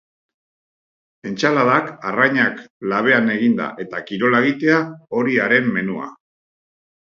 Entsaladak, 1.31 1.91
arrainak 2.13 2.63
labean 2.95 3.31
eginda 3.35 3.69
eta 3.87 4.03
kirola 4.09 4.41
egitea, 4.47 4.83
hori 5.21 5.39
haren 5.47 5.73
menua. 5.79 6.11